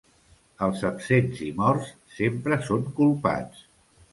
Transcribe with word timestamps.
Els 0.67 0.81
absents 0.89 1.43
i 1.47 1.51
morts 1.61 1.91
sempre 2.17 2.59
són 2.71 2.89
culpats. 3.01 3.63